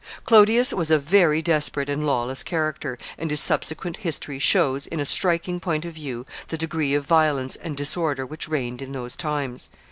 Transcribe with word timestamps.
]Clodius 0.25 0.73
was 0.73 0.89
a 0.89 0.97
very 0.97 1.43
desperate 1.43 1.87
and 1.87 2.07
lawless 2.07 2.41
character, 2.41 2.97
and 3.19 3.29
his 3.29 3.39
subsequent 3.39 3.97
history 3.97 4.39
shows, 4.39 4.87
in 4.87 4.99
a 4.99 5.05
striking 5.05 5.59
point 5.59 5.85
of 5.85 5.93
view, 5.93 6.25
the 6.47 6.57
degree 6.57 6.95
of 6.95 7.05
violence 7.05 7.55
and 7.57 7.77
disorder 7.77 8.25
which 8.25 8.49
reigned 8.49 8.81
in 8.81 8.93
those 8.93 9.15
times. 9.15 9.69